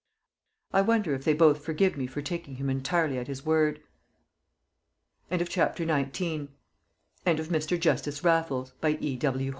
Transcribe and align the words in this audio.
I 0.73 0.81
wonder 0.81 1.13
if 1.13 1.25
they 1.25 1.35
both 1.35 1.63
forgive 1.63 1.95
me 1.95 2.07
for 2.07 2.23
taking 2.23 2.55
him 2.55 2.71
entirely 2.71 3.19
at 3.19 3.27
his 3.27 3.45
word? 3.45 3.83
End 5.29 5.43
of 5.43 5.47
the 5.49 5.53
Project 5.53 5.77
Gutenberg 5.77 6.11
EBook 7.27 7.39
of 7.39 7.49
Mr. 7.49 7.79
Justice 7.79 8.23
Raffles, 8.23 8.71
by 8.81 8.97
E. 8.99 9.15
W. 9.17 9.49